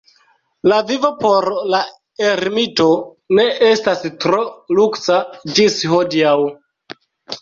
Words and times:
La 0.69 0.77
vivo 0.91 1.11
por 1.17 1.45
la 1.73 1.81
ermito 2.29 2.87
ne 3.41 3.45
estas 3.69 4.03
tro 4.25 4.41
luksa 4.79 5.21
ĝis 5.57 5.81
hodiaŭ. 5.93 6.37